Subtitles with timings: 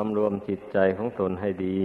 [0.00, 1.78] สำรวมจิตใจของตนให้ดี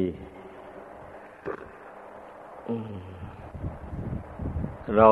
[4.97, 5.09] เรา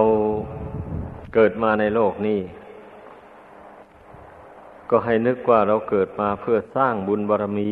[1.33, 2.39] เกิดมาในโลกนี้
[4.89, 7.59] ก็ให้นึกว่าเราเกิดมาเพื่อสร้างบุญบารม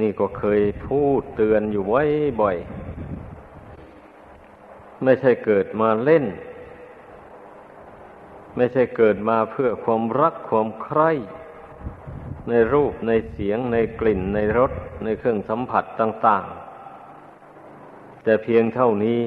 [0.00, 2.02] นี่ก็เคยพูดเตือนอยู่ไว้
[2.40, 2.56] บ่อย
[5.04, 6.24] ไม่ใช่เกิดมาเล่น
[8.56, 11.10] ไม่ใช่เกิดมาเพื่อความรักความใคร่
[12.48, 14.72] ในรูปในเสียง ในกลิ่น ในรส
[15.04, 16.44] ในเครื่องสัมผัสต่าง
[17.38, 19.20] ๆ แต่เพียงเท่านี้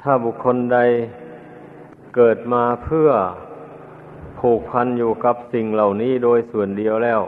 [0.00, 0.78] ถ้าบุคคลใด
[2.16, 3.10] เกิดมาเพื่อ
[4.40, 7.20] ผูกพันอยู่กับสิ่งเหล่านี้โดยส่วนเดียวแล้ว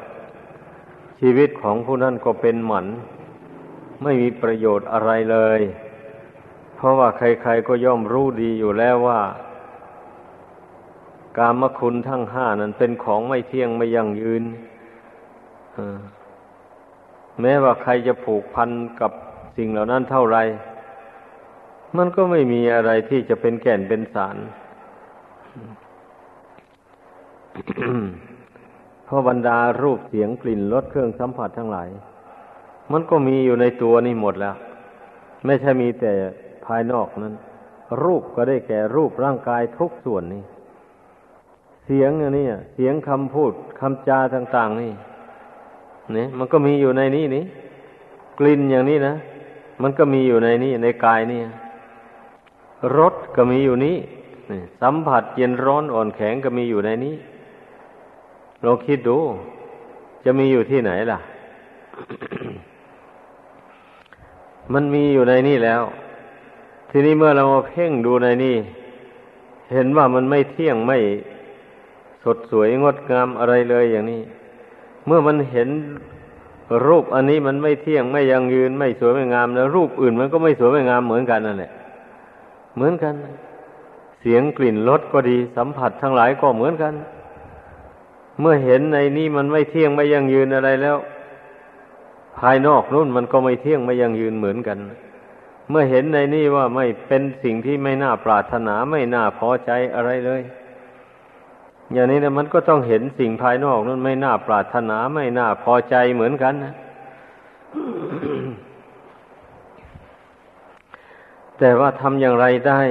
[1.20, 2.87] ชีวิตของผู้นั้นก็เป็นหมัน
[4.03, 5.61] ไม่มีประโยชน์อะไรเลย
[6.77, 9.20] เพราะว่าใครๆก็ย่อมรู้ดีอยู่แล้วว่า
[11.39, 14.45] กามคุณทั้งห้านั้นเป็นของไม่เที่ยงไม่ยั่งยืน
[17.41, 18.70] แม้ว่าใครจะผูกพัน
[19.01, 19.12] กับ
[19.56, 20.39] สิ่งเหล่านั้นเท่าไร
[21.97, 24.36] มันก็ไม่มีอะไรที่จะเป็นแก่นเป็นสาร
[29.05, 31.89] เพราะบรรดารูปเสียงกลิ่นรสเครื่องสัมผัสทั้งหลาย
[32.92, 34.56] มันก็มีอยู่ในตัวนี่หมดแล้ว
[35.45, 36.12] ไม่ใช่มีแต่
[36.67, 37.34] ภายนอกนั้น
[38.03, 40.42] รูปก็ได้แก่รูปร่างกายทุกส่วนนี่
[41.92, 44.92] สียงอันนี้เสียงคำพูดคำจาต่าง ๆ นี่
[46.14, 47.44] เนี่ยมันก็มีอยู่ในนี้นี่
[48.38, 49.14] กลิ่นอย่างนี้นะ
[49.83, 51.41] มันก็มีอยู่ในนี้ในกายนี่
[52.96, 53.96] รสก็มีอยู่นี้
[54.80, 57.14] สัมผัสเย็นร้อนอ่อนแข็งก็มีอยู่ในนี้
[58.64, 59.18] ลองคิดดู
[60.24, 61.18] จะมีอยู่ที่ไหนล่ะ
[64.72, 65.83] มันมีอยู่ในนี่แล้ว
[66.91, 68.56] ทีนี้เมื่อเรามาเพ่งดูในนี่
[69.72, 70.98] เห็นว่ามันไม่เที่ยงไม่
[72.25, 74.23] สดสวยงดงามอะไรเลยอย่างนี้
[75.07, 75.69] เมื่อมันเห็น
[76.87, 81.73] รูปอันนี้มันไม่เที่ยงไม่ยังยืนไม่สวยไม่งามแล้ว รูปอื่นมันก็ไม่สวยไม่งามเหมือนกันนั่นแหละ
[82.75, 83.15] เหมือนกัน
[84.20, 86.95] เสียงกลิ่นรสก็ดีสัมผัสทั้งหลายก็เหมือนกัน
[88.41, 90.97] เมื่อเห็นในนี้มันไม่เที่ยงไม่ยังยืนอะไรแล้ว
[92.39, 94.79] ภายนอกนู่นมันก็ไม่เที่ยงไม่ยังยืนเหมือนกัน
[95.70, 100.42] เมื่อเห็นในนี้ว่าไม่เป็นสิ่งที่ไม่น่าปรารถนาไม่น่าพอใจอะไรเลย
[101.92, 106.74] อย่างนี้นะมันก็ต้องเห็นสิ่งภายนอกนั้นไม่น่าปรารถนาไม่น่าพอใจเหมือนกันนะ
[111.58, 112.83] แต่ว่าทำอย่างไรได้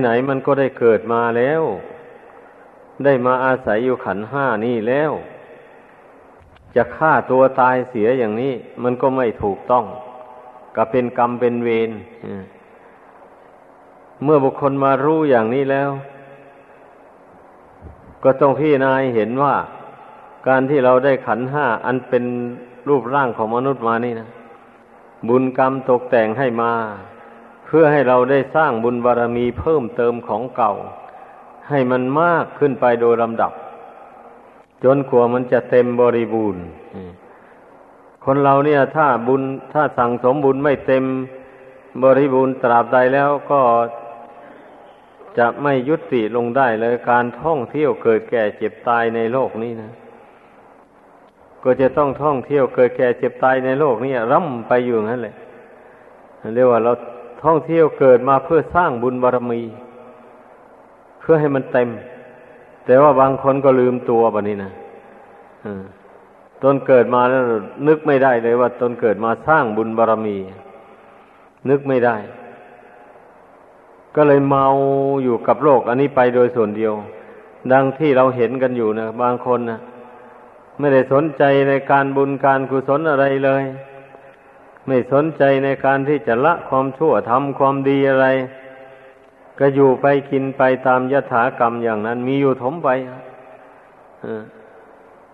[0.00, 1.62] ไหนๆมันก็ได้เกิดมาแล้ว
[3.04, 5.12] ได้มาอาศัยอยู่ขันห้านี่แล้ว
[6.76, 9.84] จะฆ่าตัวตายเสียอย่างนี้ มันก็ไม่ถูกต้อง
[10.76, 11.90] ก็เป็นกรรมเป็นเวร
[14.22, 15.90] เมื่อบุคคลมารู้อย่างนี้แล้ว
[18.24, 19.54] ก็ต้องพี่นายเห็นว่า
[20.48, 22.24] การที่เราได้ขันห้าอันเป็น
[22.88, 24.28] รูปร่างของมนุษย์มานี่นะ
[25.28, 26.72] บุญกรรมตกแต่งให้มา
[27.66, 30.72] เพื่อให้เราได้สร้างบุญบารรมีเพิ่มเติมของเก่า
[31.68, 33.52] ให้มันมากขึ้นไปโดยลำดับ
[34.84, 36.62] จนกว่ามันจะเต็มบริบูรณ์
[38.24, 39.42] คนเราเนี่ย ถ้าบุญ
[39.72, 41.04] ถ้าสั่งสมบุญไม่เต็ม
[42.02, 43.60] บริบูรณ์ตราบใดแล้วก็
[45.38, 49.92] จะไม่ยุติลงได้เลยการท่องเที่ยวเกิดแก่เจ็บตายในโลกนี้นะ
[51.64, 55.36] ก็จะต้องท่องเที่ยวเกิดแก่เจ็บตายในโลกนี้ร่ำไปอยู่นั่นแหละ
[56.54, 56.92] เรียกว่าเรา
[57.44, 59.62] ท่องเที่ยวเกิดมาเพื่อสร้างบุญบารมี
[61.20, 61.88] เพื่อให้มันเต็ม
[62.86, 64.72] แต่ว่าบางคนก็ลืมตัวแบบนี้นะ
[66.62, 67.42] ตนเกิดมาแล้ว
[67.88, 70.36] นึกไม่ได้เลยว่าตนเกิดมาสร้างบุญบารมี
[71.70, 72.16] นึกไม่ได้
[74.16, 74.66] ก็เลยเมา
[75.24, 76.92] อยู่กับโลกอันนี้ไปโดยส่วนเดียว
[77.72, 79.78] ดังที่เราเห็นกันอยู่นะบางคนนะ
[80.78, 83.64] ไม่ได้สนใจในการบุญการกุศลอะไรเลย
[84.86, 88.26] ไม่สนใจในการที่จะละความชั่วทำความดีอะไร
[89.58, 92.88] ก็อยู่ไปกินไปตามยถากรรมอย่างนั้น มีอยู่ถมไป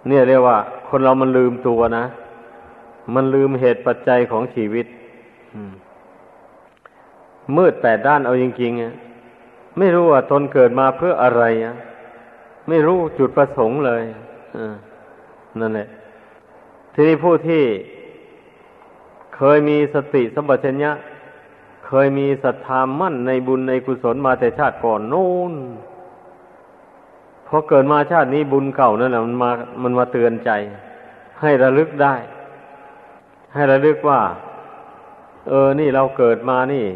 [0.07, 0.59] เนี่ยเรียกว่า
[0.89, 2.05] คนเรามันลืมตัวนะ
[3.15, 4.87] มันลืมเหตุปัจจัยของชีวิต
[5.55, 5.73] อืม
[7.57, 11.75] มืดแปดด้านเอาจริงๆไม่รู้ว่าตนเกิดมาเพื่ออะไรอะ
[12.69, 14.03] ไม่รู้จุดประสงค์เลย
[15.61, 15.89] นั่นแหละ
[16.95, 17.63] ทีนี้ผู้ที่
[19.37, 20.93] เคยมีสติสัมปชัญญะ
[21.87, 25.55] เคยมีศรัทธามั่นในบุญในกุศลมาแต่ชาติก่อนนู่น
[27.47, 29.51] พอเกิดมาชาตินี้บุญเก่านั่นแหละมันมา
[29.83, 30.51] มันมาเตือนใจ
[31.41, 32.15] ให้ระลึกได้
[33.55, 34.21] ให้ระลึกว่า
[35.49, 36.87] เออนี่เราเกิดมานี่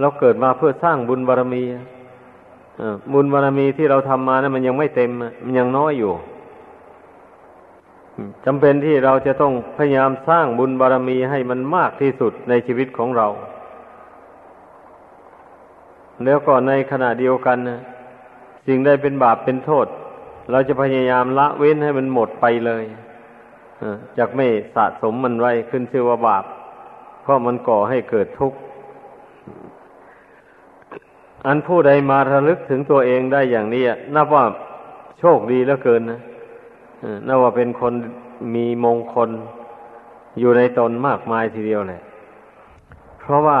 [0.00, 1.62] เราเกิดมาเพื่อสร้างบุญบารรมี
[3.12, 5.10] บุญบารรมีที่เราทำมานะั้นมันยังไม่เต็ม
[5.44, 6.12] มันยังน้อยอยู่
[8.44, 13.28] จำเป็นที่เราจะต้องพยายามสร้างบุญบารรมีให้มันมากที่สุดในชีวิตของเรา
[16.24, 17.80] แล้วก็ในขณะเดียวกันนะ
[18.66, 19.86] สิ่งใดเป็นบาปเป็นโทษ
[20.50, 22.84] เราจะพยายามละเว้นให้มันหมดไปเลย
[24.18, 26.44] จากไม่สะสมมันไว้ขึ้นชื่อว่าบาป
[27.22, 28.58] เพราะมันก่อให้เกิดทุกข์
[31.46, 33.84] อันผู้ใดมาระลึกถึงตัวเองได้อย่างนี้
[34.14, 34.44] นับว่า
[35.18, 36.20] โชคดีเหลือเกินนะ
[37.26, 37.92] นับว่าเป็นคน
[38.54, 39.30] มีมงคล
[40.38, 42.00] อยู่ในตนมากมายทีเดียวเลย
[43.20, 43.60] เพราะว่า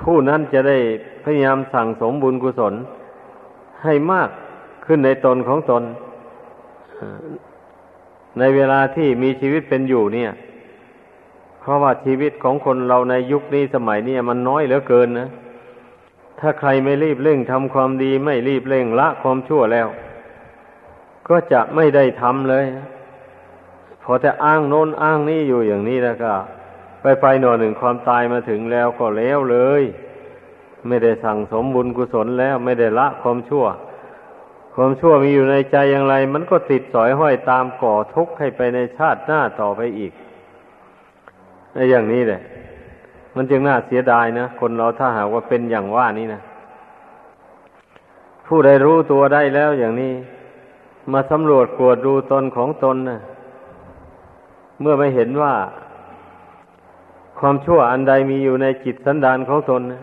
[0.00, 0.78] ผู้นั้นจะได้
[1.24, 2.74] พยายามสั่งสมบุญกุศล
[3.82, 4.28] ให้มาก
[4.86, 5.82] ขึ้นในตนของตน
[8.38, 10.30] ในเวลาที่มีชีวิตเป็นอยู่เนี่ย
[11.60, 15.28] เพราะว่าชีวิตของคนเราในยุคนี้สมัยนี้มันน้อยเหลือเกินนะ
[16.44, 19.88] ถ้าใครไม่รีบเร่งทำความดีไม่รีบเร่งละความชั่วแล้ว
[21.28, 22.64] ก็จะไม่ได้ทำเลย
[24.02, 26.32] พอแต่อ้างโน้นอ้างนี่อยู่อย่างนี้แล้วก็
[27.02, 29.82] ไปไปหน่อหนึ่งความตายมาถึงแล้วก็แล้วเลย
[30.88, 33.66] ไม่ได้สั่งสมบุญกุศลแล้ว ไม่ได้ละความชั่ว
[34.74, 40.12] ความชั่วมีอยู่ในใจอย่างไร มันก็ติดสอยห้อยตามก่อทุกข์ให้ไปในชาติหน้าต่อไปอีก
[41.90, 42.40] อย่างนี้แหละ
[43.36, 46.40] มันจึงน่าเสียดายนะคนเราถ้าหากว่าเป็นอย่างว่านี้นะ
[48.46, 50.12] ผู้ใดรู้ตัวได้แล้วอย่างนี้
[51.12, 53.20] มาสำรวจกวดดูตนของตนนะ
[54.80, 55.54] เมื่อไม่เห็นว่า
[57.38, 60.00] ความชั่วอันใดมีอยู่ในจิตสันดานของตนนะ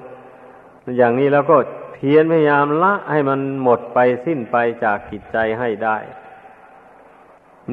[0.97, 1.57] อย่างนี้แล้วก็
[1.93, 5.97] เพียรพยายามละให้มันหมดไปสิ้นไปจากกิจใจให้ได้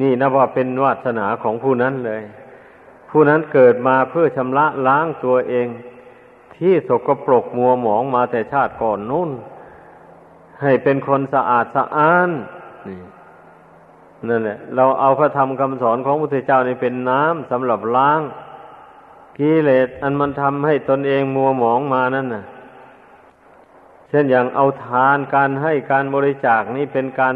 [0.01, 2.21] นี่นับว่าเป็นวาสนาของผู้นั้นเลย
[3.09, 5.67] ผู้นั้นเกิดมาเพื่อชำระล้างตัวเอง
[6.55, 9.29] ที่สกปรกมัวหมองมาแต่ชาติก่อนนู่น
[10.61, 12.29] ให้เป็นคนสะอาดสะอ้าน
[12.87, 12.99] นี่
[14.29, 18.21] นั่นแหละเราเอาพระธรรมคำสอนของพระพุทธเจ้านี่เป็นน้ำสำหรับล้าง
[19.37, 22.43] กิเลสอันมันทำให้ตนเองมัวหมองมานั่นน่ะ
[24.09, 27.35] เช่นอย่างเอาทานการให้การบริจาคนี่เป็นการ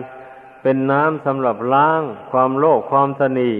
[0.61, 3.51] เป็นน้ำสำหรับล้าง ความโลภความสนี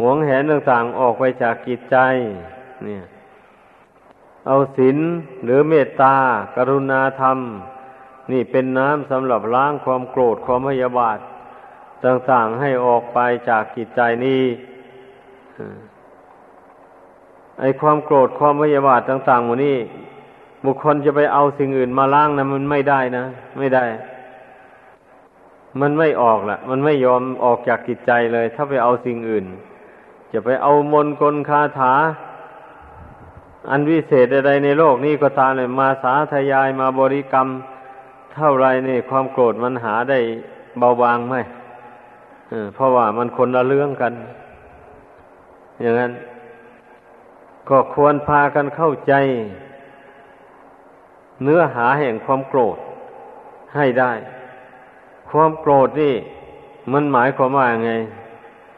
[0.00, 1.96] หวงแหนต่างๆออกไปจากกิจใจ
[2.84, 3.02] เนี่ย
[4.46, 4.98] เอาศีล
[5.44, 6.14] หรือเมตตา
[6.56, 7.38] กรุณาธรรม
[8.32, 11.18] นี่เป็นน้ำสำหรับล้างความโกรธความพยาบาท
[12.04, 13.18] ต่างๆให้ออกไป
[13.48, 14.42] จากกิจใจนี้
[17.60, 19.78] ไอความโกรธความพยาบาทต่างๆหมดนี้
[20.64, 23.24] บุคคลจะไปเอาสิ่งอื่นมาล้างนะมันไม่ได้นะ
[23.58, 23.84] ไม่ได้
[25.80, 29.46] มันไม่ออกละมันไม่ยอมออกจากกิจใจเลย ถ้าไปเอาสิ่งอื่น
[30.32, 31.94] จะไปเอามนกลคาถา
[33.70, 37.48] อันวิเศษใดในโลกนี้ก็ตามเลยมาสาธยายมาบริกรรม
[38.34, 40.18] เท่าไรนี่ความโกรธมันหาได้
[40.78, 41.34] เบาบางไหม
[42.74, 44.12] เพราะว่ามันคนละเรื่องกัน
[45.80, 46.12] อย่างนั้น
[47.68, 49.14] ก็ควรพากันเข้าใจ
[51.42, 52.78] เนื้อหาแห่งความโกรธ
[53.76, 54.12] ให้ได้
[55.30, 56.14] ความโกรธนี่
[56.92, 57.92] มันหมายความว่าไง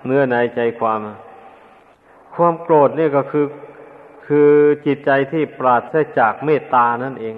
[0.07, 1.01] เนื้อในใจความ
[2.37, 3.47] ความโกรธนี่ก็คือ
[4.27, 4.51] คือ
[4.87, 7.37] จิตใจที่ปราศจากเมตตานั่นเอง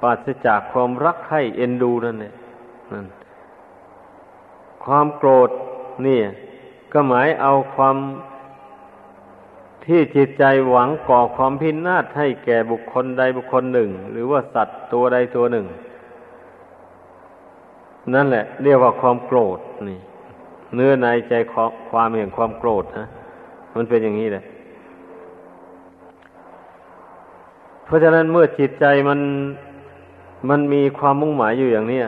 [0.00, 2.34] ปราศจากความรักให้เอ็นดูนั่นเอง
[2.92, 3.06] นั่น
[4.84, 5.50] ความโกรธ
[6.06, 6.20] นี่
[6.92, 7.96] ก็หมายเอาความ
[9.86, 15.66] ที่จิตใจหวังก่อความพินาศให้แก่บุคคลใดบุคคลหนึ่ง หรือว่าสัตว์ตัวใดตัวหนึ่ง
[18.14, 19.58] นั่นแหละ เรียกว่าความโกรธ
[19.88, 20.00] นี่
[20.74, 21.34] เนื้อในใจ
[21.90, 23.08] ความเห็นความโกรธนะ
[23.76, 24.44] มันเป็นอย่างนี้เลย
[27.84, 29.20] เพราะฉะนั้นเมื่อจิตใจมัน
[30.48, 32.00] มันมีความมุ่งหมายอยู่อย่างนี้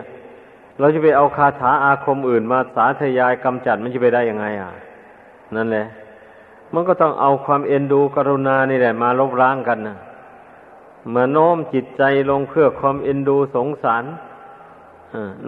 [0.81, 4.71] เราจะไปเอาคาถาอาคมอื่นมาสาธยายกำจัดมันจะไปได้ยังไง อะ
[5.57, 5.87] นั่นแหละ
[6.75, 9.97] มันก็ต้องเอาความเอ็นดูกรุณานี่แหละ มาลบล้างกันนะ
[11.15, 14.05] มาโน้มจิตใจลงเพื่อความเอ็นดูสงสาร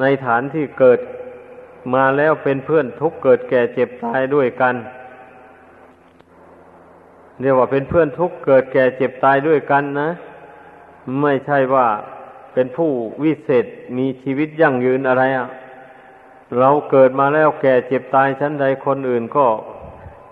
[0.01, 1.01] ในฐานที่เกิด
[1.95, 4.75] มาแล้วเป็นเพื่อนทุกเกิดแก่เจ็บตายด้วยกัน
[7.41, 10.09] เรียกว่าเป็นเพื่อนทุกเกิดแก่เจ็บตายด้วยกันนะ
[11.23, 11.87] ไม่ใช่ว่า
[12.53, 12.91] เป็นผู้
[13.23, 13.65] วิเศษ
[13.97, 15.49] มีชีวิตยั่งยืนอะไรอะ่ะ
[16.59, 19.47] เราเกิดมาแล้วแก่เจ็บตายชั้นใดคนอื่นก็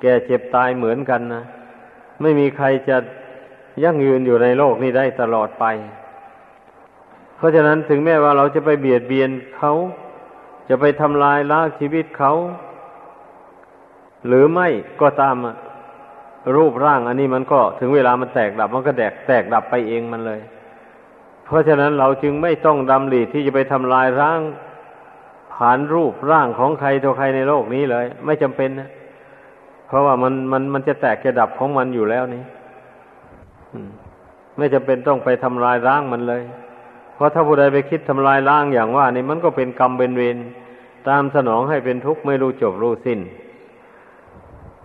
[0.03, 1.43] แก่เจ็บตายเหมือนกันนะ
[2.21, 2.97] ไม่มีใครจะ
[3.85, 5.65] ยั่งยืนอยู่ในโลกนี้ได้ตลอดไป
[7.37, 9.73] เพราะฉะนั้นถึงแม้ว่าเราจะไปเบียดเบียนเขา
[10.69, 12.33] จะไปทำลายล้างชีวิตเขา
[14.27, 14.69] หรือไม่
[15.01, 15.37] ก็ตาม
[16.55, 20.41] รูปร่างอันนี้มันก็ถึงเวลามันแตกดับมันก็แตกแตกดับไปเองมันเลย
[21.45, 24.41] เพราะฉะนั้นเราจึงไม่ต้องดำริที่จะไปทำลายร่าง
[25.55, 28.91] ผผานรูปร่างของใครตัวใครในโลกนี้เลย ไม่จำเป็นนะ
[29.89, 32.43] เพราะว่ามันมันมันจะแตกจะดับของมันอยู่แล้วนี่
[34.59, 36.43] ไม่จำเป็นต้องไปทำลายร่างมันเลย
[37.15, 40.37] เพราะถ้าผู้ใดไปคิดทำลายร่างอย่างว่านี่มันก็เป็นกรรมเป็นเวร
[41.09, 43.19] ตามสนองให้เป็นทุกข์ไม่รู้จบรู้สิ้น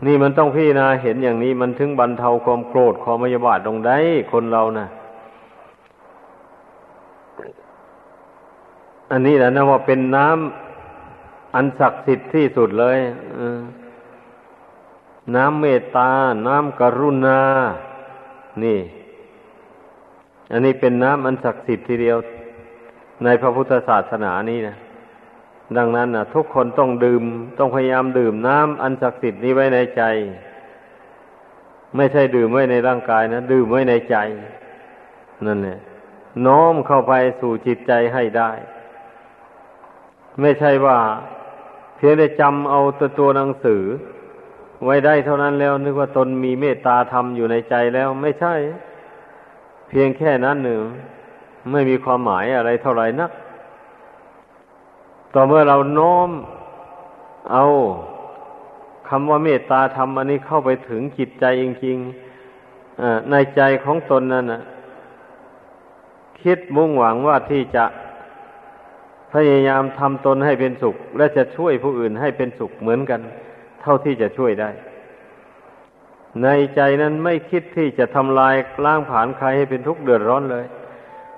[0.06, 3.98] นี่มันต้องพี่นาเห็นอย่างนี้มันถึงบรรเทาความโกรธความมยาบาทลงได้
[4.32, 4.88] คนเรานะ่ะ
[9.12, 12.98] อันนี้แหละนะว่าเป็นน้ำอันศักดิ์สิทธิ์ที่สุดเลย
[15.36, 16.12] น้ำเมตตา
[16.48, 17.42] น้ำกรุณา
[18.64, 18.80] นี่
[20.52, 22.18] อันนี้เป็นน้ำอันศักดิ์สิทธิ์ทีเดียว
[23.24, 24.76] ในพระพุทธศาสนานี้นะ
[25.78, 27.24] ดังนั้นนะทุกคนต้องดื่ม
[27.58, 30.04] ต้องพยายามดื่มน้ำอันศักดิ์สิทธิ์นี้ไว้ในใจ
[31.96, 34.18] ไม่ใช่ดื่มไว้ในร่างกายนะ ดื่มไว้ในใจ
[35.46, 35.80] นั่นแหละ
[36.46, 38.52] น้อมเข้าไปสู่จิตใจให้ได้
[40.42, 40.98] ไม่ใช่ว่า
[41.98, 43.84] เพียงได้จำเอาตัวตัวหนังสือ
[44.86, 48.54] ไว้ได้เท่านั้นแล้วนึกว่าตนมีเมตตาธรรมอยู่ในใจแล้วไม่ใช่
[49.90, 50.82] เพียงแค่นั้นหนึ่ง
[51.72, 53.32] ไม่มีความหมายอะไรเท่าไหร่นัก
[55.34, 56.30] ต่อเมื่อเราโน้ม
[57.52, 57.66] เอา
[59.10, 64.62] คำว่าเมตตาธรรมอันนี้เข้าไปถึงจิตใจจริงๆในใจของตนนั่นนะ
[66.42, 67.86] คิดมุ่งหวังว่าที่จะ
[69.34, 73.22] พยายามทำตนให้เป็นสุข และจะช่วยผู้อื่นให้เป็นสุขเหมือนกัน
[73.82, 74.70] เท่าที่จะช่วยได้
[76.44, 80.66] ในใจนั้นไม่คิดที่จะทำลายล้างผ่านใครให้เป็นทุกข์เดือดร้อนเลย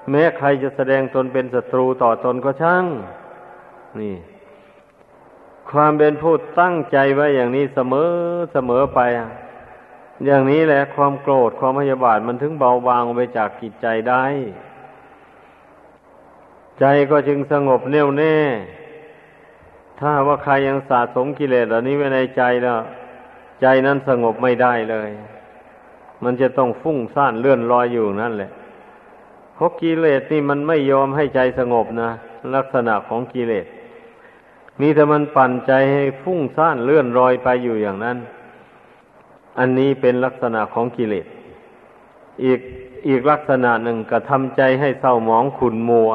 [0.09, 2.85] แม้ใครจะแสดงตนเป็นศัตรูต่อตนก็ช่าง
[4.01, 4.15] นี่
[5.69, 8.09] ความเป็นผู้ตั้งใจไว้อย่างนี้เสมอ
[8.53, 8.99] เสมอไป
[10.25, 14.23] อย่างนี้แหละความโกรธความพยาบาทมันถึงเบาบางไปจากกิจใจได้
[16.79, 18.37] ใจก็จึงสงบแน่วแน่
[19.99, 22.79] ถ้าว่าใครยังสะสมกิเลสเหล่านี้ไว้ในใจแล้ว
[23.61, 25.09] ใจนั้นสงบไม่ได้เลย
[26.23, 28.51] มันจะต้องฟุ้งซ่านเลื่อนลอยอยู่นั่นแหละ
[29.55, 32.09] เพราะกิเลสนี่มันไม่ยอมให้ใจสงบนะ
[32.55, 33.65] ลักษณะของกิเลส
[34.79, 38.17] มีแต่มันปั่นใจให้ฟุ้งซ่านเลื่อนลอยไปอยู่อย่างนั้น
[39.59, 41.25] อันนี้เป็นลักษณะของกิเลส
[42.43, 42.59] อีก
[43.07, 46.09] อีกลักษณะหนึ่งกระทำใจให้เศร้าหมองขุนมัว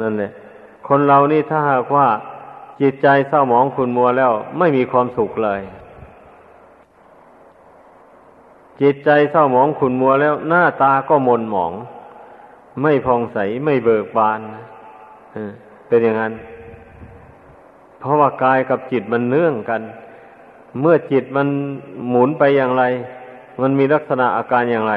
[0.00, 0.30] นั่นแหละ
[0.88, 2.08] คนเรานี่ถ้าหากว่า
[2.80, 5.60] จิตใจเศร้าหมองขุนมัวแล้ว ไม่มีความสุขเลย
[8.80, 11.72] จิตใจเศร้าหมองขุนมัวแล้ว หน้าตาก็มนหมอง
[12.82, 14.40] ไม่พองใสไม่เบิกบาน
[15.90, 16.32] เป็นอย่างนั้น
[17.98, 19.82] เพราะว่ากายกับจิตมันเนื่องกัน
[20.80, 21.48] เมื่อจิตมัน
[22.08, 22.84] หมุนไปอย่างไร
[23.60, 24.94] มันมีลักษณะอาการอย่างไร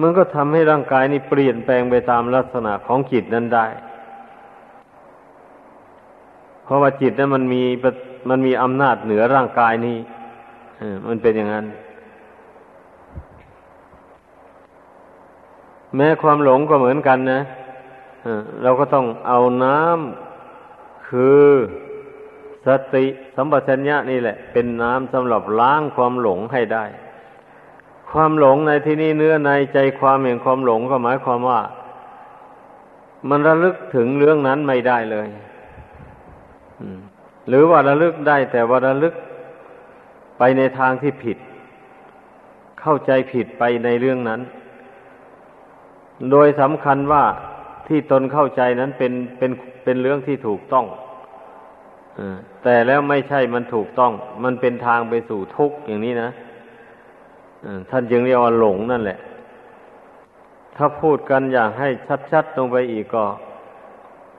[0.00, 3.66] มันก็ทำให้ร่างกายนี้เปลี่ยนแปลงไปตามลักษณะของจิตนั้นได้
[6.64, 7.62] เพราะว่าจิตนั้นมันมี
[8.28, 9.96] มันมีอำนาจเหนือร่างกายนี้
[11.06, 11.66] มันเป็นอย่างนั้น
[15.96, 17.40] แม้ความหลงก็เหมือนกันนะ
[18.62, 21.44] เราก็ต้องเอาน้ำคือ
[22.66, 23.06] สติ
[23.36, 26.84] สัมปชัญญะนี่แหละ เป็นน้ำสำหรับล้างความหลงให้ได้
[28.10, 31.60] ความหลงในที่นี้เนื้อในใจความแห่งความหลงก็หมายความว่า
[33.28, 35.28] มันระลึกถึงเรื่องนั้นไม่ได้เลย
[37.48, 39.14] หรือว่าระลึกได้แต่ว่าระลึก
[40.38, 41.38] ไปในทางที่ผิด
[42.80, 44.40] เข้าใจผิดไปในเรื่องนั้น
[46.30, 47.24] โดยสำคัญว่า
[47.88, 49.50] ที่ตนเข้าใจนั้นเป็นเป็น
[49.84, 50.86] เป็นเรื่องที่ถูกต้อง
[52.62, 54.12] แต่แล้วไม่ใช่มันถูกต้อง
[54.44, 56.30] มันเป็นทางไปสู่ทุกข์อย่างนี้นะ
[57.90, 59.18] ท่านจึงเรียกว่าหลงนั่นแหละ
[60.76, 61.88] ถ้าพูดกันอย่างให้
[62.32, 63.24] ชัดๆลงไปอีกก็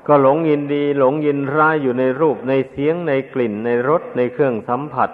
[0.08, 5.10] ก็หลงยินดี หลงยินร้ายอยู่ในรูปในเสียงในกลิ่น ในรสในเครื่องสัมผัส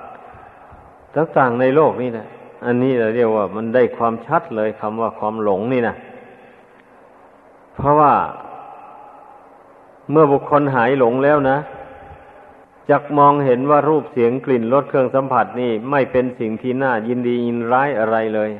[1.15, 2.27] ต่างๆในโลกนี่นะ
[2.65, 5.95] อันนี้เราเรียกว่ามันได้ความชัดเลยคำว่าความหลงนี่นะ
[7.75, 8.13] เพราะว่า
[10.11, 11.57] เมื่อบุคคลหายหลงแล้วนะ
[12.89, 18.51] จักมองเห็นว่ารูปเสียงกลิ่นรสเครื่องสัมผัสนี่ไม่เป็นสิ่งที่น่ายินดียินร้ายอะไรเลย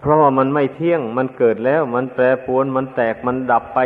[0.00, 3.80] เพราะว่ามันไม่เที่ยงมันเกิดแล้ว มันแปรปรวนมันแตกมันดับไป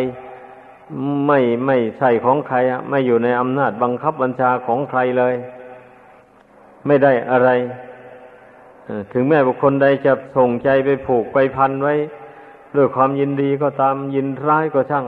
[1.26, 2.56] ไม่ไม่ใช่ของใคร
[2.90, 5.34] ไม่อยู่ในอำนาจบังคับบัญชาของใครเลย
[6.86, 7.50] ไม่ได้อะไร
[9.12, 11.94] ถึงแม้บุคคลใดจะส่งใจไปผูกไปพันไว้
[12.76, 15.06] ด้วยความยินดีก็ตามยินร้ายก็ช่าง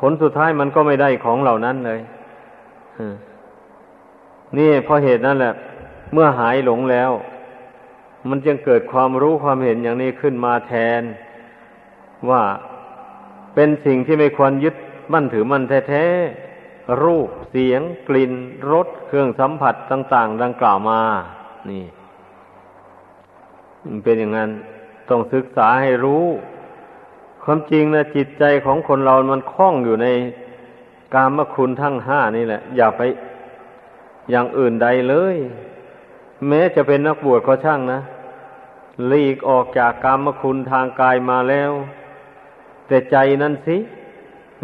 [0.00, 2.00] ผลสุดท้ายมันก็ไม่ได้ของเหล่านั้นเลย
[4.58, 5.54] นี่เพราะเหตุนั้นแหละ
[6.12, 7.10] เมื่อหายหลงแล้ว
[8.28, 11.02] มันจึงเกิดความรู้ความเห็นอย่างนี้ขึ้นมาแทน
[12.30, 12.42] ว่า
[13.54, 14.74] เป็นสิ่งที่ไม่ควรยึด
[15.12, 18.32] มั่นถือมันแท้ๆ รูปเสียง กลิ่น
[18.72, 21.00] รสเครื่องสัมผัสต่าง ๆ ดังกล่าวมา
[21.70, 21.84] นี่
[24.04, 24.50] เป็นอย่างนั้น
[25.08, 26.24] ต้องศึกษาให้รู้
[27.44, 30.06] ความจริงนะจิตใจของคนเรามันคล้องอยู่ใน
[31.14, 33.02] กามคุณทั้งห้านี่แหละ อย่าไป
[34.30, 35.36] อย่างอื่นใดเลย
[36.48, 38.00] แม้จะเป็นนักบวชก็ช่างนะ
[39.06, 41.70] หลีกออกจากกามคุณทางกายมาแล้ว
[42.86, 43.76] แต่ใจนั้นสิ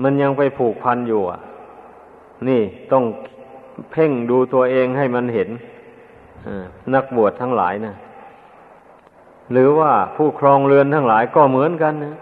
[0.03, 1.41] มันยังไปผูกพันอยู่อะ
[2.49, 3.05] นี่ต้อง
[3.91, 5.49] เพ่งดูตัวเองให้มันเห็น
[6.95, 7.95] นักบวชทั้งหลายนะ
[9.53, 12.17] หรือว่าผู้ครองเรือนทั้งหลายก็เหมือนกันนะ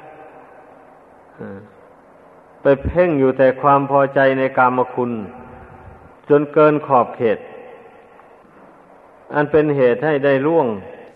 [2.63, 5.13] ไปเพ่งอยู่แต่ความพอใจในกามคุณ
[6.29, 7.39] จนเกินขอบเขต
[9.35, 10.67] อันเป็นเหตุให้ได้ล่วง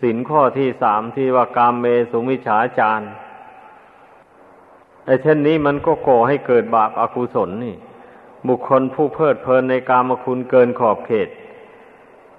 [0.02, 3.02] สินข้อที่สามที่ว่ากามเมสุมิฉาจาร
[5.06, 7.76] ไอ้เช่นนี้มันก็ก่อให้เกิดบาปอากุศลนี่
[8.48, 11.28] บุคคลผู้เพลิดเพลินในกามคุณเกินขอบเขต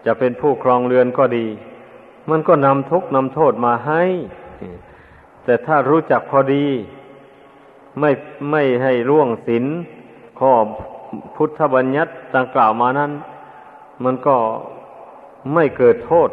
[0.06, 1.48] จะเป็นผู้ครองเรือนก็ดี
[2.30, 4.04] มันก็นำทุกนำโทษมาให้
[5.44, 6.66] แต่ถ้ารู้จักพอดี
[8.00, 8.12] ไม่
[8.52, 9.66] ไม่ให้ร่วงศีล
[10.40, 10.52] ข้อ
[11.36, 13.12] พุทธบัญญัติต่างกล่าวมานั้น
[14.04, 14.38] มันก็
[15.54, 16.30] ไม่เกิดโทษ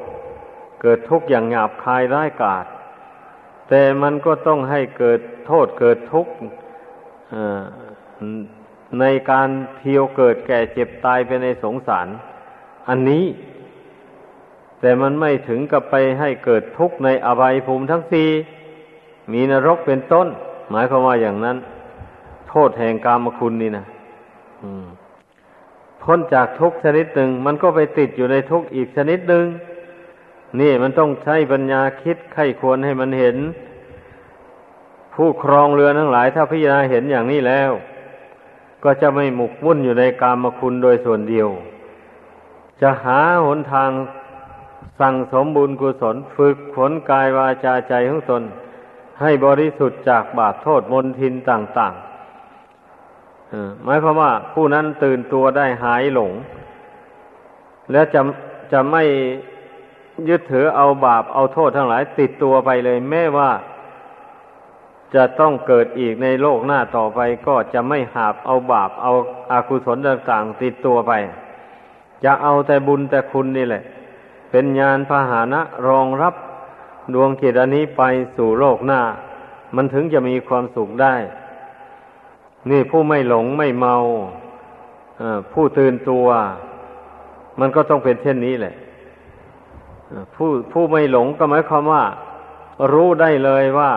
[0.83, 2.67] เกิดทุกข์อย่างหยาบคายร้ายกาจ
[3.69, 6.33] แต่มันก็ต้องให้เกิดโทษเกิดทุกข์
[9.01, 9.49] ในการ
[9.79, 12.09] เที่ยวเกิดแก่เจ็บตายไปในสงสาร
[12.89, 13.25] อันนี้
[14.81, 18.29] แต่มันไม่ถึงกับไปให้เกิดทุกข์ในอบายภูมิทั้งสี่
[19.33, 20.29] มีนรกเป็นต้น
[20.71, 21.57] หมายความว่าอย่างนั้น
[22.49, 23.85] โทษแห่งกามคุณนี่นะ
[26.03, 29.45] พ้นจากทุกชนิดหนึ่ง มันก็ไปติดอยู่ในทุกอีกชนิดหนึ่ง
[30.61, 33.37] นี่มันต้องใช้ปัญญาคิดไข้ควรให้มันเห็น
[35.15, 37.71] ผู้ครองเรือทั้งหลาย ถ้าพิจารณาเห็นอย่างนี้แล้ว
[38.85, 41.49] ก็จะไม่หมกมุ่นอยู่ในกามคุณโดยส่วนเดียว
[42.81, 43.91] จะหาหนทาง
[45.01, 48.43] สั่งสมบุญกุศล ฝึกฝนกายวาจาใจของตน
[49.23, 56.33] ให้บริสุทธิ์จากบาปโทษมนทินต่างๆหมายความว่าผู้นั้นตื่นตัวได้หายหลง
[57.93, 58.21] แล้วจะ
[58.73, 59.05] จะไม่
[60.29, 63.51] ยึดถือเอาบาปเอาโทษทั้งหลาย ติดตัวไปเลย แม้ว่า
[65.15, 69.13] จะต้องเกิดอีกในโลกหน้าต่อไปก็จะไม่หาบเอาบาปเอา
[69.53, 71.13] อากุศลต่างๆ ติดตัวไป
[72.25, 73.83] จะเอาแต่บุญแต่คุณนี่แหละ
[74.51, 76.35] เป็นญาณพาหานะรองรับ
[77.15, 78.03] ดวงจิตอันนี้ไป
[78.37, 79.01] สู่โลกหน้า
[79.77, 81.15] มันถึงจะมีความสุขได้
[82.71, 83.97] นี่ผู้ไม่หลงไม่เมา
[85.53, 86.27] ผู้ตื่นตัว
[87.61, 88.75] มันก็ต้องเป็นเช่นนี้แหละ
[90.35, 92.05] ผู้ผู้ไม่หลงก็หมายความว่า
[92.93, 93.93] รู้ได้เลยว่า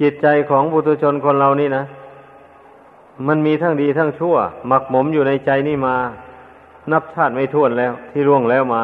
[0.00, 1.84] จิตใจของบุตุชนคนเรานี่นะ
[3.26, 4.36] มันมีทั้งดีทั้งชั่ว
[4.68, 5.96] หมักหมมอยู่ในใจนี่มา
[6.92, 8.82] นับชาติไม่ท้วนแล้ว ที่ร่วงแล้วมา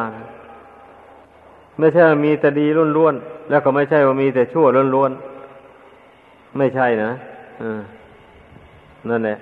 [1.79, 2.65] ไม่ใช่มีแต่ดี
[2.97, 7.11] ล้วนๆแล้วก็ไม่ใช่ว่ามีแต่ชั่วล้วนๆไม่ใช่นะ
[9.09, 9.37] นั่นแหละ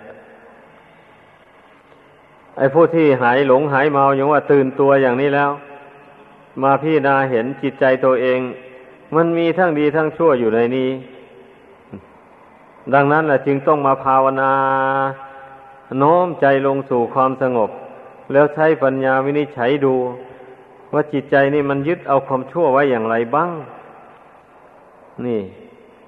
[2.58, 5.52] ไอ้ผู้ที่หายหลงหายเมาอย่างว่าตื่นตัวอย่างนี้แล้ว
[6.64, 8.40] มาพี่นาเห็นจิตใจตัวเอง
[9.16, 10.90] มันมีทั้งดีทั้งชั่วอยู่ในนี้
[12.94, 14.52] ดังนั้นแหละจึงต้องมาภาวนา
[16.00, 17.70] โน้มใจลงสู่ความสงบ
[18.32, 19.96] แล้วใช้ปัญญาวินิจฉัยดู
[20.94, 23.50] ว่าจิตใจนี่มันยึดเอาความชั่วไว้อย่างไรบ้าง
[25.26, 25.42] นี่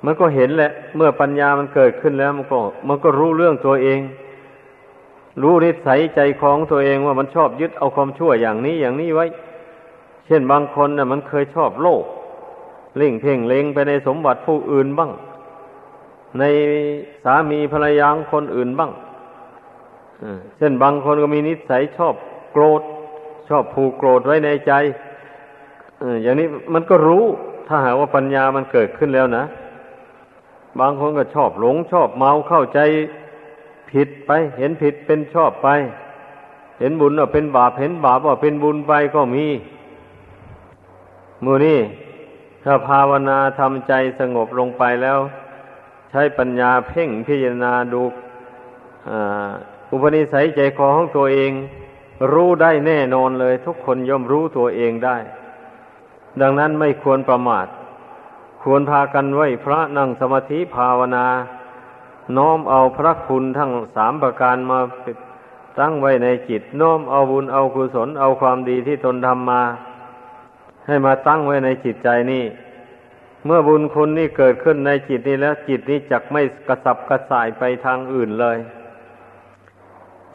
[0.05, 3.99] มันก็เห็นแหละ เมื่อปัญญามันเกิดขึ้นแล้ว มันก็ มันก็รู้เรื่องตัวเอง
[5.41, 9.25] รู้นิสัยใจของตัวเองว่ามันชอบยึดเอาความชั่วอย่างนี้อย่างนี้ไว้
[10.27, 12.03] เช่นบางคนนะ่ะ มันเคยชอบโลก
[12.97, 15.11] เล่งเพ่งเล็งไปในสมบัติผู้อื่นบ้าง
[16.39, 16.43] ใน
[17.23, 18.91] สามีภรรยาคนอื่นบ้าง
[20.57, 22.15] เช่นบางคนก็มีนิสัยชอบ
[22.51, 22.81] โกรธ
[23.49, 24.73] ชอบผูกโกรธไว้ในใจ
[26.21, 27.23] อย่างนี้มันก็รู้
[27.67, 29.43] ถ้าหากว่าปัญญามันเกิดขึ้นแล้วนะ
[30.79, 32.79] บางคนก็ชอบหลงชอบเมาเข้าใจ
[33.91, 35.69] ผิดไป เห็นผิดเป็นชอบไป
[36.79, 39.45] เห็นบุญว่าเป็นบาปเห็นบาปว่าเป็นบุญไปก็มี
[41.43, 41.79] มือนี่
[42.63, 45.19] ถ้าภาวนาทำใจสงบลงไปแล้ว
[46.09, 48.01] ใช้ปัญญาเพ่งพิจารณาดู
[49.91, 51.51] อุปนิสัยใจคอของตัวเอง
[52.31, 55.17] รู้ได้แน่นอนเลย ทุกคนย่อมรู้ตัวเองได้
[56.41, 57.67] ดังนั้นไม่ควรประมาท
[58.61, 61.25] ควรพากันไว้พระนั่งสมาธิภาวนา
[62.37, 64.79] น้อมเอาพระคุณทั้งสามประการมา
[65.79, 69.61] ตั้งไว้ในจิต น้อมเอาบุญเอากุศลเอาความดีที่ตนทำมา
[70.87, 72.45] ให้มาตั้งไว้ในจิตใจนี่
[73.45, 78.57] เมื่อบุญคุณนี่เกิดขึ้นในจิตนี้แล้วจิตนี้จักไม่กระสับกระส่ายไปทางอื่นเลย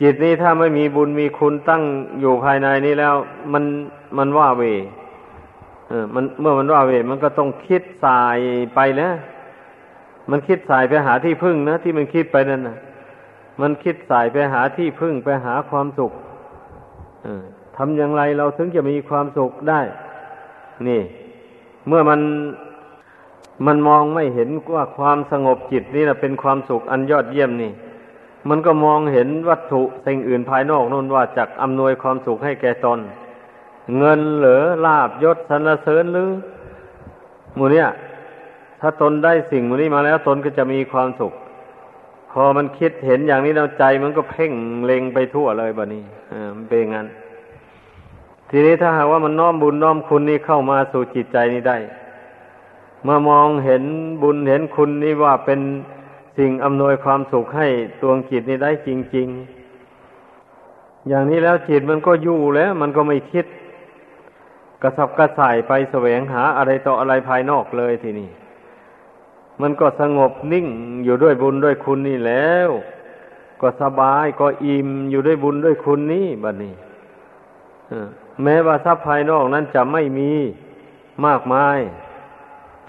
[0.01, 1.83] จิตนี้ถ้าไม่มีบุญมีคุณตั้ง
[2.21, 3.15] อยู่ภายในนี้แล้ว
[3.53, 3.65] มัน
[4.19, 4.63] มันว่าเว
[5.89, 8.39] เออ มันเมื่อมันว่าเว มันก็ต้องคิดสาย
[8.75, 9.15] ไปแล้ว
[10.31, 12.79] มันคิดสายไปหาที่พึ่งนะที่มันคิดไปนั่นนะ
[13.61, 16.13] มันคิดสายไปหาที่พึ่งไปหาความสุข
[17.77, 19.81] ทำอย่างไรเราถึงจะมีความสุขได้
[20.89, 21.03] นี่
[21.89, 22.21] เมื่อมัน
[23.67, 27.73] มันมองไม่เห็นว่าความสงบจิตนี่นะเป็นความสุขอันยอดเยี่ยมนี่
[28.48, 32.98] มันก็มองเห็นวัตถุสิ่งอื่นภายนอกนั่นว่าจักอำนวยความสุขให้แก่ตน
[33.98, 36.31] เงินเหลือลาบยศสรรเสริญหรือ
[37.59, 37.88] มูเนี่ย
[38.81, 41.33] ถ้าตนได้สิ่งมูนี้มาแล้วตนก็จะมีความสุข
[42.33, 44.53] พอมันคิดเห็นอย่างนี้แล้วใจมันก็เพ่ง
[44.85, 47.07] เล็งไปทั่วเลยบะนี้อ่ามันเป็นงั้น
[48.50, 51.79] ทีนี้ถ้าหากว่ามันน้อมบุญน้อมคุณนี้เข้ามาสู่จิตใจนี้ได้
[53.05, 53.85] เมื่อมองเห็น
[54.22, 55.61] บุญเห็นคุณนี้ว่าเป็น
[56.38, 57.69] สิ่งอำนวยความสุขให้
[58.03, 59.29] ตัวจิตนี้ได้จริง
[60.16, 63.47] ๆ อย่างนี้แล้วจิตมันก็อยู่แล้ว มันก็ไม่คิด
[64.83, 68.31] กระสับกระส่ายไปแสวงหาอะไรต่ออะไรภายนอกเลยทีนี้
[69.62, 70.66] มันก็สงบนิ่ง
[71.05, 72.69] อยู่ด้วยบุญด้วยคุณนี่แล้ว
[73.61, 76.75] ก็สบายก็อิ่มอยู่ด้วยบุญด้วยคุณนี่บัดนี้
[78.43, 80.33] แม้ว่าทรัพย์ภายนอกนั้นจะไม่มี
[81.27, 81.79] มากมาย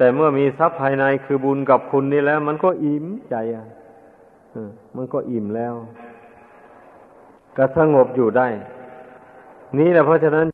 [0.01, 3.65] แต่เมื่อมีทรัพย์ภายในคือบุญกับคุณนี่แล้ว มันก็อิ่มใจอะ
[4.95, 5.73] มันก็อิ่มแล้ว
[7.57, 8.47] ก็สงบอยู่ได้
[9.77, 10.45] นี่แหละเพราะฉะนั้น